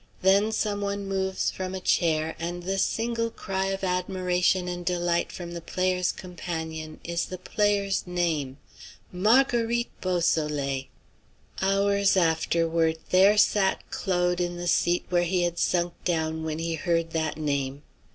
Then 0.23 0.51
someone 0.51 1.05
moves 1.07 1.51
from 1.51 1.75
a 1.75 1.79
chair, 1.79 2.35
and 2.39 2.63
then 2.63 2.67
the 2.71 2.79
single 2.79 3.29
cry 3.29 3.67
of 3.67 3.83
admiration 3.83 4.67
and 4.67 4.83
delight 4.83 5.31
from 5.31 5.51
the 5.51 5.61
player's 5.61 6.11
companion 6.11 6.99
is 7.03 7.25
the 7.25 7.37
player's 7.37 8.07
name, 8.07 8.57
"Marguerite 9.11 9.91
Beausoleil!" 10.01 10.85
Hours 11.61 12.17
afterward 12.17 12.97
there 13.11 13.37
sat 13.37 13.87
Claude 13.91 14.41
in 14.41 14.57
the 14.57 14.67
seat 14.67 15.05
where 15.09 15.21
he 15.21 15.43
had 15.43 15.59
sunk 15.59 15.93
down 16.03 16.43
when 16.43 16.57
he 16.57 16.73
heard 16.73 17.11
that 17.11 17.37
name. 17.37 17.83